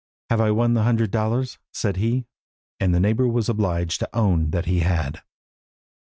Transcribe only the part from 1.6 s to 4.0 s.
said he, and the neighbour was obliged